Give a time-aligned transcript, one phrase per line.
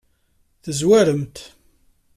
[0.63, 1.37] Tzerwemt.